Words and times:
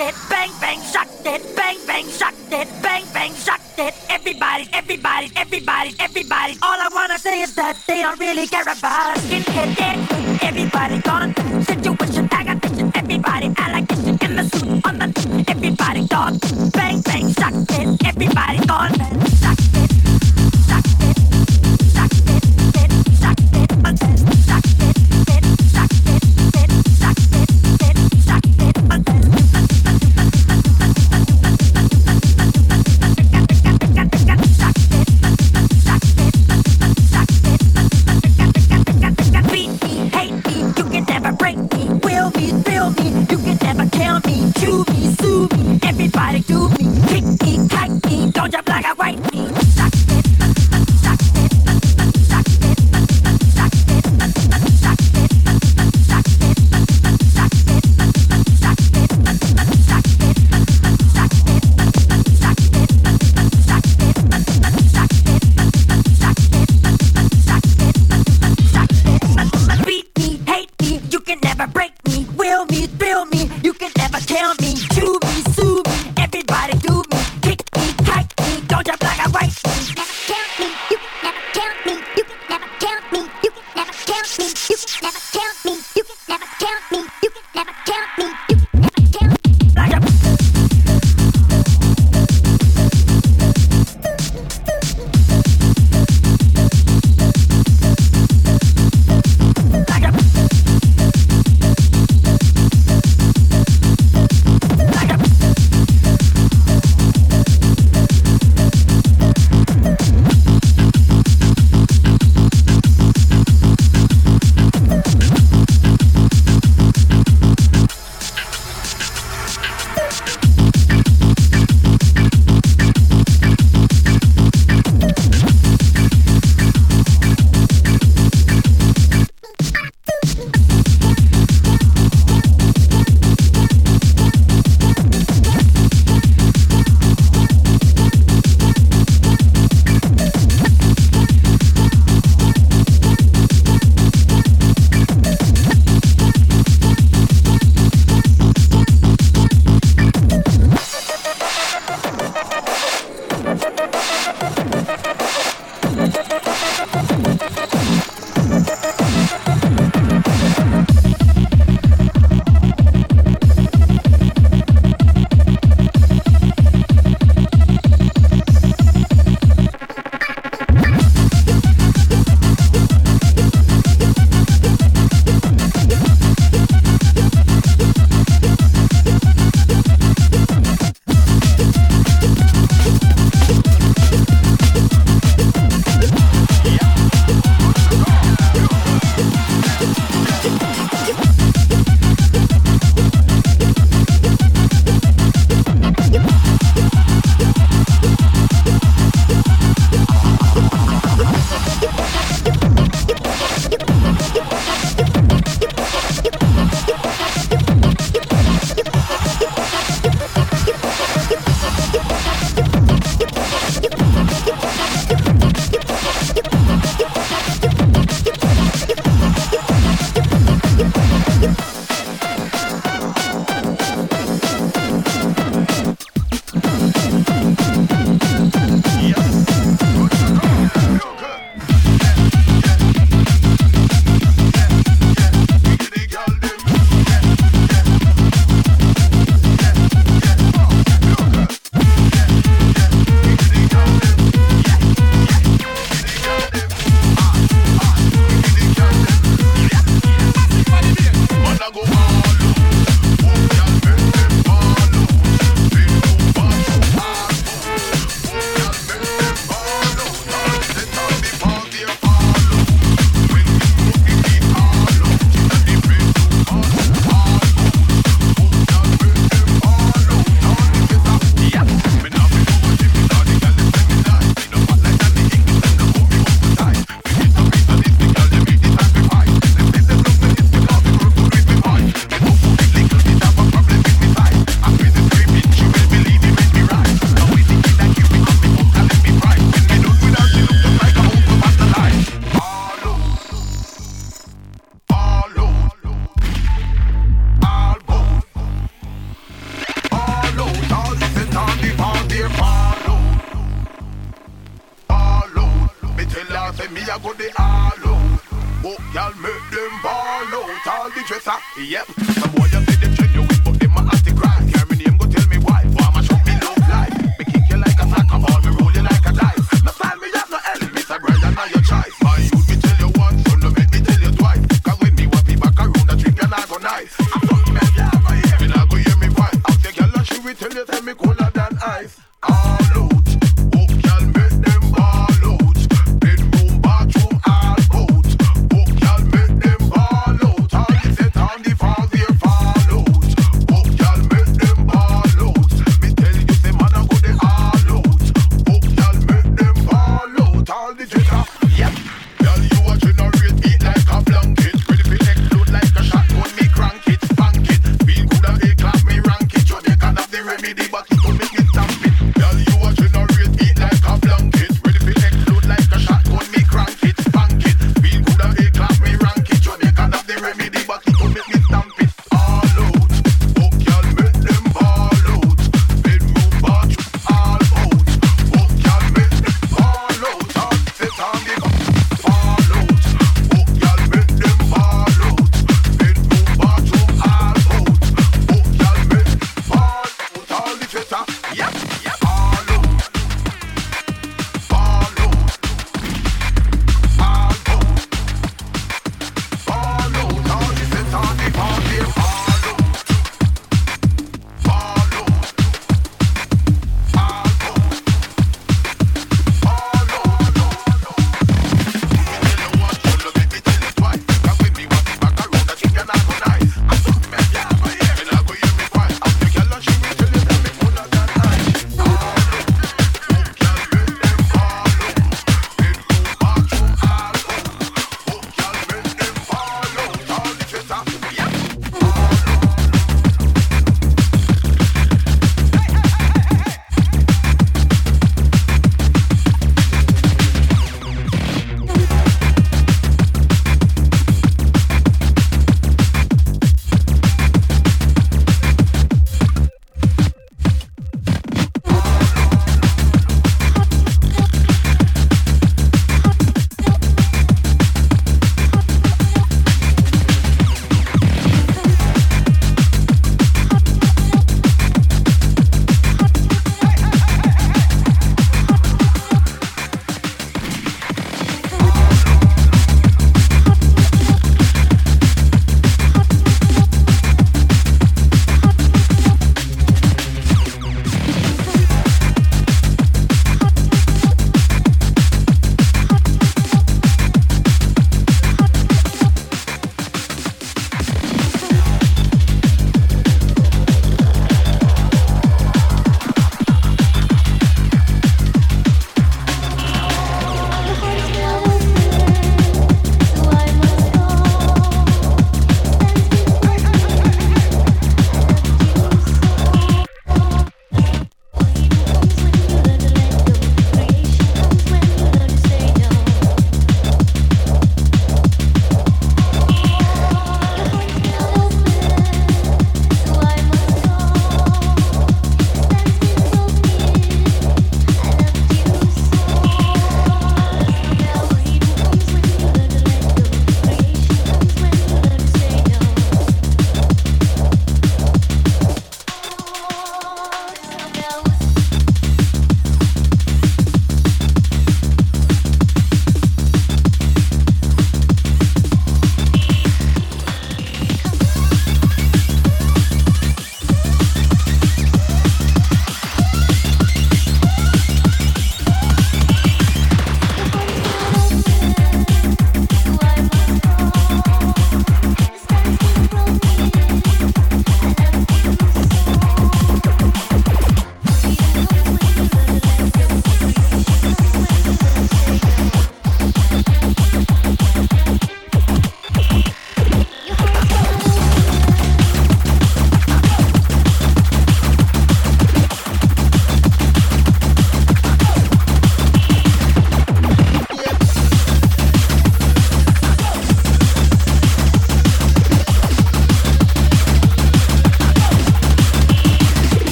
it, 0.00 0.14
bang 0.28 0.50
bang 0.60 0.80
shock 0.80 1.08
it, 1.24 1.56
bang 1.56 1.78
bang 1.86 2.06
shock 2.08 2.34
it, 2.50 2.68
bang 2.82 3.04
bang 3.12 3.34
shock 3.34 3.60
it. 3.78 3.94
Everybody, 4.08 4.68
everybody, 4.72 5.30
everybody, 5.36 5.94
everybody. 5.98 6.58
All 6.62 6.78
I 6.80 6.88
wanna 6.92 7.18
say 7.18 7.42
is 7.42 7.54
that 7.54 7.76
they 7.86 8.02
don't 8.02 8.18
really 8.18 8.46
care 8.46 8.62
about 8.62 9.16
us. 9.16 9.24
Skinhead 9.24 9.76
dead, 9.76 10.42
everybody 10.42 10.98
gone. 10.98 11.34
Situation, 11.64 12.28
aggravation, 12.30 12.92
everybody 12.94 13.54
allegation 13.58 14.18
in 14.22 14.36
the 14.36 14.44
suit 14.44 14.86
on 14.86 14.98
the 14.98 15.44
everybody 15.48 16.06
gone. 16.06 16.38
Bang 16.72 17.00
bang 17.02 17.32
shock 17.32 17.54
it, 17.54 18.06
everybody 18.06 18.66
gone. 18.66 19.17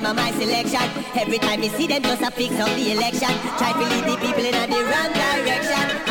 them 0.00 0.10
are 0.10 0.14
my 0.14 0.30
selection. 0.32 0.80
Every 1.14 1.38
time 1.38 1.62
you 1.62 1.70
see 1.70 1.86
them, 1.86 2.02
just 2.02 2.22
a 2.22 2.30
fix 2.30 2.58
up 2.58 2.68
the 2.68 2.92
election. 2.92 3.28
Try 3.58 3.72
to 3.72 3.78
lead 3.78 4.04
the 4.04 4.16
people 4.26 4.44
in 4.44 4.70
the 4.70 4.84
wrong 4.84 5.12
direction. 5.12 6.09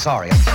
Sorry. 0.00 0.49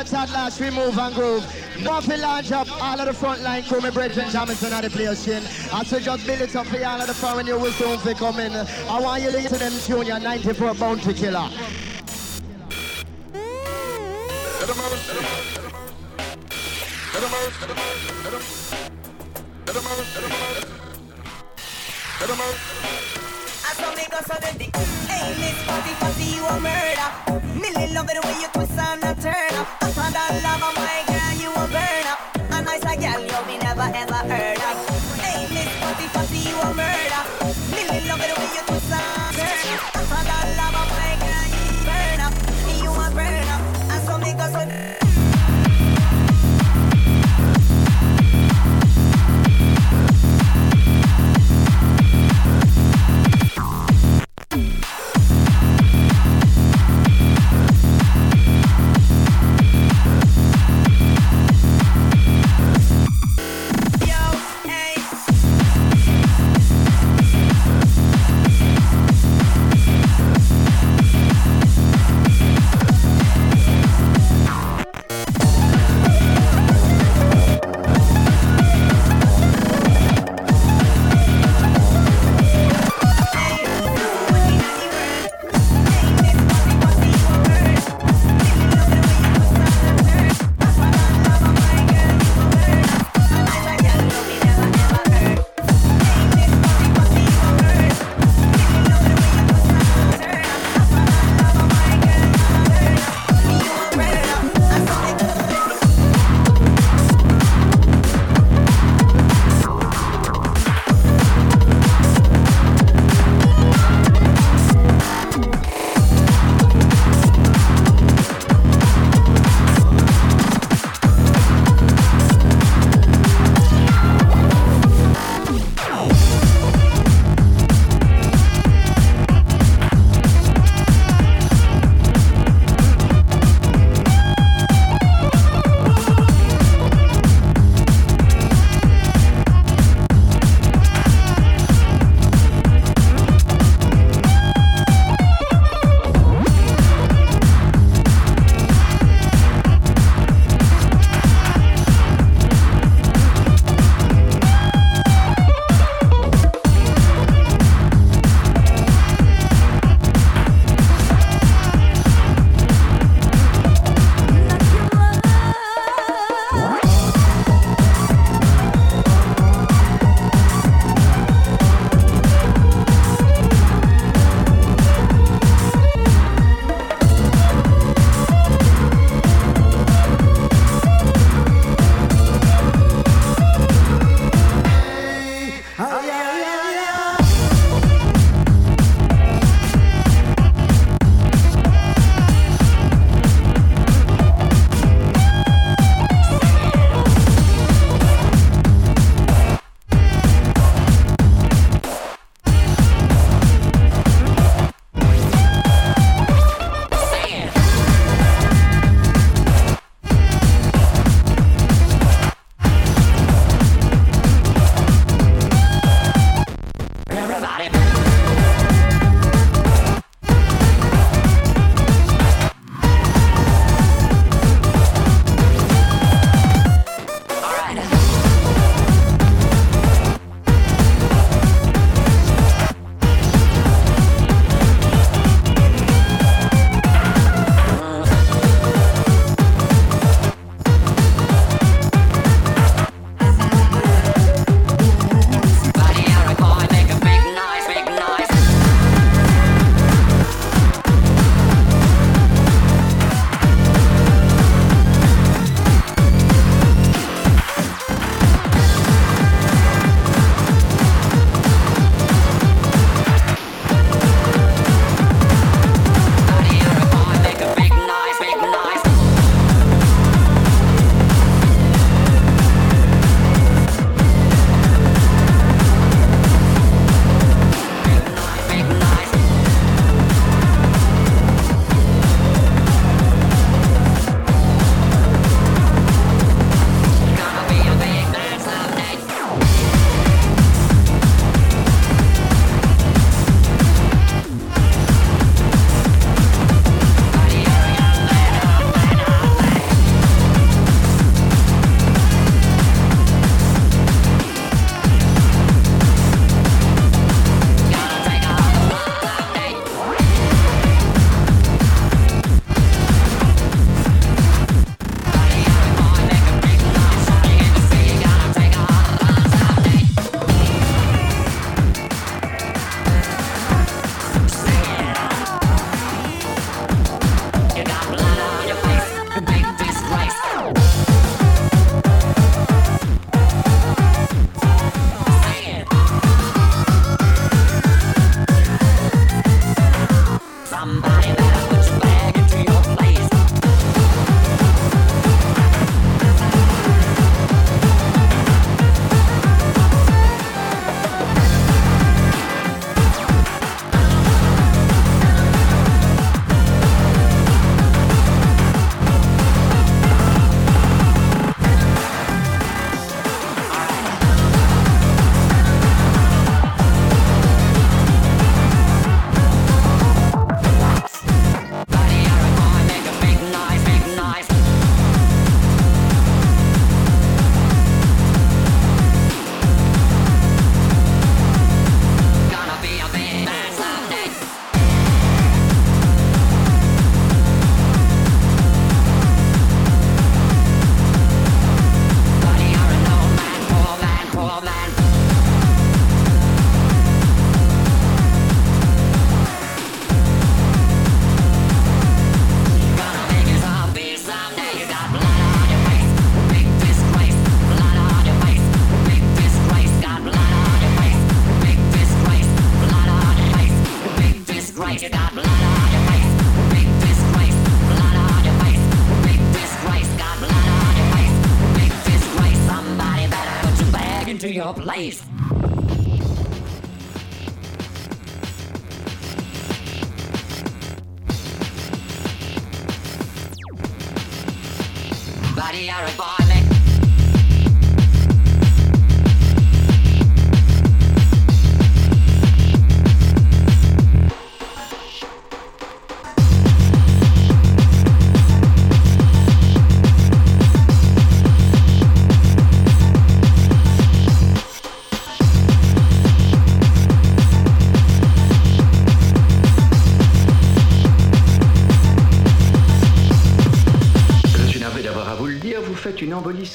Mr. 0.00 0.12
Todd 0.12 0.30
Lash, 0.30 0.58
we 0.58 0.70
move 0.70 0.98
and 0.98 1.14
groove. 1.14 1.44
Buffy 1.84 2.16
launch 2.16 2.50
up 2.52 2.66
all 2.82 2.98
of 2.98 3.06
the 3.06 3.12
front 3.12 3.42
line 3.42 3.62
crew, 3.62 3.82
my 3.82 3.90
brethren, 3.90 4.30
Jamison 4.30 4.72
at 4.72 4.82
the 4.82 4.88
place, 4.88 5.26
chin. 5.26 5.42
I 5.70 5.84
say 5.84 6.00
just 6.00 6.26
build 6.26 6.40
it 6.40 6.56
up 6.56 6.66
for 6.68 6.82
all 6.82 7.00
of 7.02 7.06
the 7.06 7.12
foreign 7.12 7.46
you 7.46 7.58
will 7.58 7.70
soon 7.72 7.98
be 8.02 8.14
coming. 8.14 8.50
I 8.54 8.98
want 8.98 9.22
you 9.22 9.30
to 9.30 9.36
listen 9.36 9.58
to 9.58 9.58
them 9.58 9.78
tune, 9.80 10.06
your 10.06 10.18
94 10.18 10.74
bounty 10.74 11.12
killer. 11.12 11.50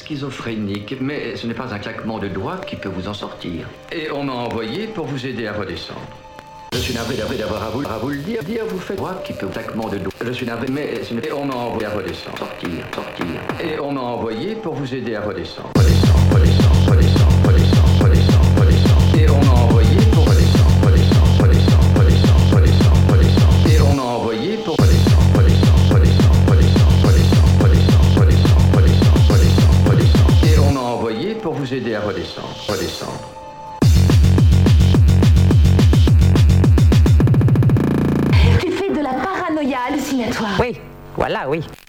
Schizophrénique, 0.06 0.96
mais 1.02 1.36
ce 1.36 1.48
n'est 1.48 1.56
pas 1.56 1.74
un 1.74 1.80
claquement 1.80 2.20
de 2.20 2.28
doigts 2.28 2.58
qui 2.58 2.76
peut 2.76 2.90
vous 2.90 3.08
en 3.08 3.14
sortir. 3.14 3.68
Et 3.92 4.12
on 4.12 4.24
m'a 4.24 4.34
envoyé 4.34 4.86
pour 4.88 5.06
vous 5.06 5.26
aider 5.26 5.48
à 5.48 5.54
redescendre. 5.54 6.00
Je 6.74 6.80
suis 6.80 6.94
navré 6.94 7.16
d'avoir 7.16 7.64
à 7.64 7.70
vous, 7.70 7.82
à 7.88 7.98
vous 7.98 8.10
le 8.10 8.18
dire, 8.18 8.42
vous 8.70 8.78
faites 8.78 8.98
doigts 8.98 9.20
qui 9.26 9.34
peut 9.34 9.48
claquement 9.48 9.90
de 9.90 9.98
doigts. 9.98 10.14
Je 10.24 10.32
suis 10.32 10.46
navré, 10.46 10.68
mais 10.72 10.94
et 11.24 11.32
on 11.32 11.46
m'a 11.46 11.56
envoyé 11.56 11.88
à 11.88 11.90
redescendre, 11.90 12.38
sortir, 12.38 12.70
sortir. 12.94 13.26
Et 13.64 13.80
on 13.80 13.94
m'a 13.94 14.02
envoyé 14.02 14.56
pour 14.56 14.76
vous 14.76 14.94
aider 14.94 15.16
à 15.16 15.22
redescendre, 15.22 15.72
redescendre, 15.76 16.36
redescendre, 16.36 16.92
redescendre, 16.92 17.25
redescendre, 32.06 32.56
redescendre. 32.68 33.20
Tu 38.60 38.72
fais 38.72 38.90
de 38.90 39.02
la 39.02 39.14
paranoïa 39.14 39.78
hallucinatoire. 39.88 40.60
Oui, 40.60 40.80
voilà, 41.18 41.50
oui. 41.50 41.62
Oui, 41.62 41.85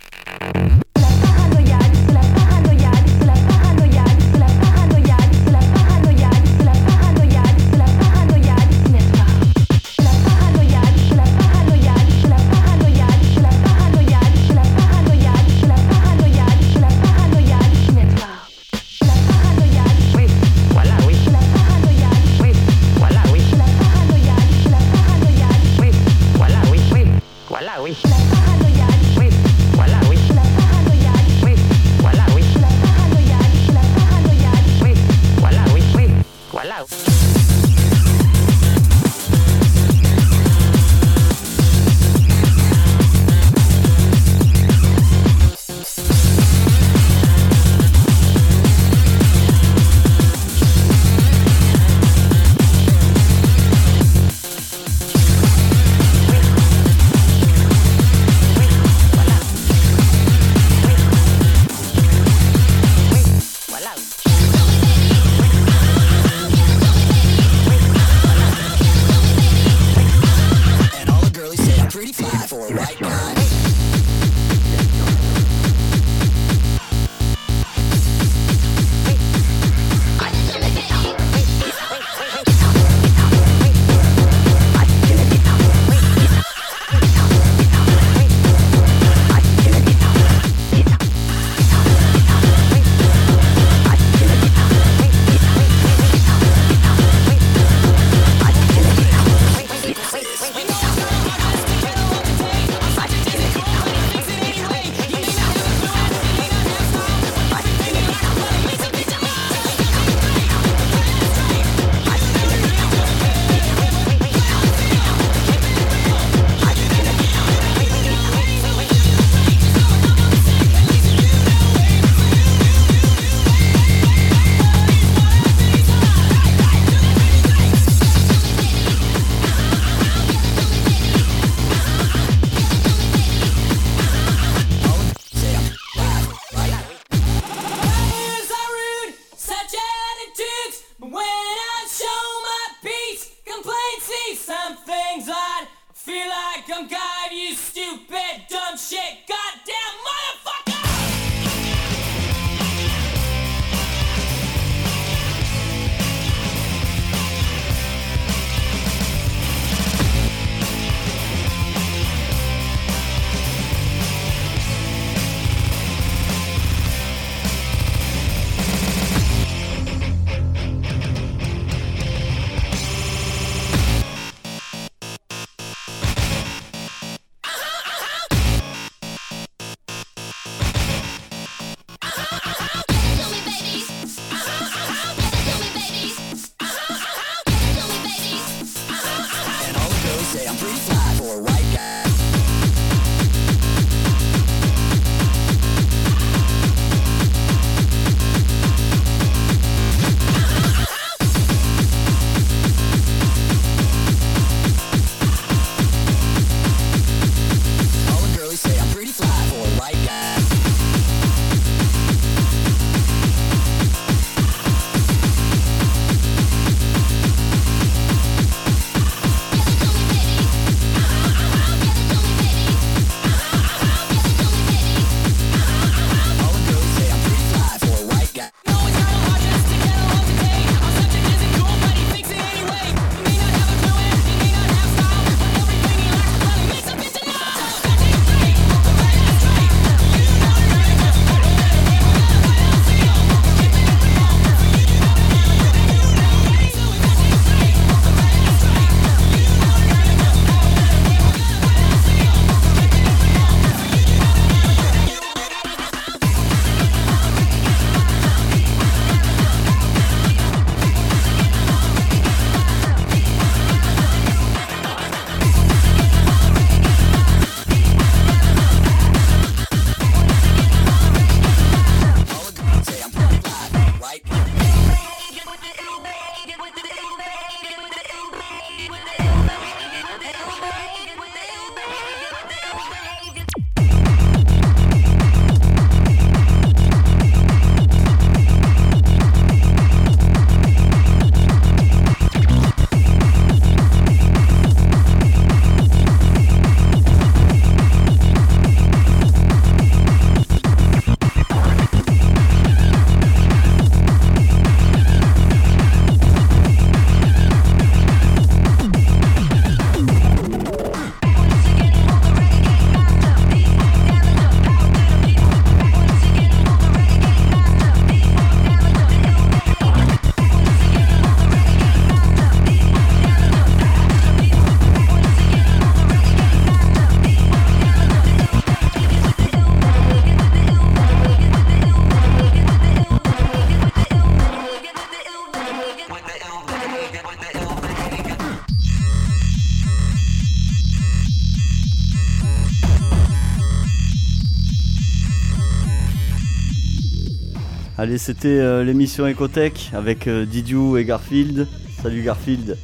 Allez, 348.07 348.19
c'était 348.19 348.61
euh, 348.61 348.85
l'émission 348.85 349.27
Ecotech 349.27 349.91
avec 349.93 350.29
euh, 350.29 350.47
Didiou 350.47 350.97
et 350.97 351.05
Garfield. 351.05 351.67
Salut 352.01 352.23
Garfield. 352.23 352.79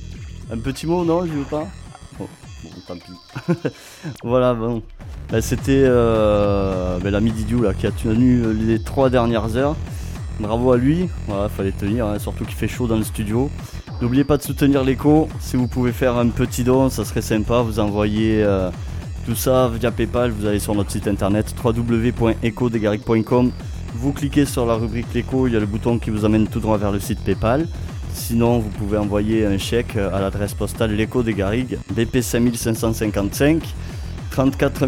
Un 0.51 0.59
petit 0.59 0.85
mot, 0.85 1.05
non, 1.05 1.25
je 1.25 1.31
veux 1.31 1.45
pas? 1.45 1.69
Oh, 2.19 2.29
bon, 2.65 2.71
tant 2.89 2.97
pis. 2.97 3.13
voilà, 4.25 4.53
bon. 4.53 4.83
Bah, 5.31 5.41
c'était 5.41 5.85
euh, 5.85 6.99
bah, 6.99 7.13
l'ami 7.13 7.31
Didiou 7.31 7.63
là, 7.63 7.73
qui 7.73 7.87
a 7.87 7.93
tenu 7.93 8.53
les 8.53 8.83
trois 8.83 9.11
dernières 9.11 9.57
heures. 9.57 9.77
Bravo 10.41 10.73
à 10.73 10.77
lui, 10.77 11.09
voilà, 11.29 11.49
fallait 11.49 11.71
tenir, 11.71 12.05
hein, 12.07 12.19
surtout 12.19 12.45
qu'il 12.45 12.57
fait 12.57 12.67
chaud 12.67 12.89
dans 12.89 12.97
le 12.97 13.05
studio. 13.05 13.49
N'oubliez 14.01 14.25
pas 14.25 14.39
de 14.39 14.43
soutenir 14.43 14.83
l'écho, 14.83 15.29
si 15.39 15.55
vous 15.55 15.69
pouvez 15.69 15.93
faire 15.93 16.17
un 16.17 16.31
petit 16.31 16.65
don, 16.65 16.91
ça 16.91 17.05
serait 17.05 17.23
sympa, 17.23 17.63
vous 17.63 17.79
envoyez 17.79 18.45
tout 19.25 19.37
ça 19.37 19.71
via 19.73 19.93
Paypal, 19.93 20.33
vous 20.33 20.47
allez 20.47 20.59
sur 20.59 20.75
notre 20.75 20.91
site 20.91 21.07
internet 21.07 21.55
www.ecodegaric.com, 21.63 23.53
vous 23.95 24.13
cliquez 24.13 24.45
sur 24.47 24.67
la 24.67 24.75
rubrique 24.75 25.13
l'écho, 25.15 25.47
il 25.47 25.55
y 25.55 25.57
a 25.57 25.61
le 25.61 25.67
bouton 25.67 25.99
qui 25.99 26.11
vous 26.11 26.25
amène 26.25 26.47
tout 26.47 26.61
droit 26.61 26.79
vers 26.79 26.93
le 26.93 27.01
site 27.01 27.21
Paypal. 27.21 27.67
Sinon, 28.15 28.59
vous 28.59 28.69
pouvez 28.71 28.99
envoyer 28.99 29.47
un 29.47 29.59
chèque 29.59 29.97
à 29.97 30.21
l'adresse 30.21 30.55
postale 30.55 30.95
l'écho 30.95 31.23
des 31.23 31.35
Garrigues, 31.35 31.79
BP 31.91 32.21
5555 32.21 33.63
34 34.31 34.87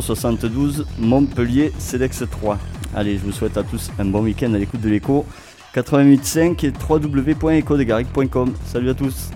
072 0.00 0.86
Montpellier 0.98 1.72
CEDEX 1.78 2.24
3. 2.30 2.58
Allez, 2.94 3.18
je 3.18 3.24
vous 3.24 3.32
souhaite 3.32 3.56
à 3.56 3.62
tous 3.62 3.90
un 3.98 4.06
bon 4.06 4.22
week-end 4.22 4.52
à 4.54 4.58
l'écoute 4.58 4.80
de 4.80 4.88
l'écho. 4.88 5.26
88.5 5.74 6.66
et 6.66 6.72
www.ecodegaric.com. 6.72 8.54
Salut 8.64 8.90
à 8.90 8.94
tous 8.94 9.30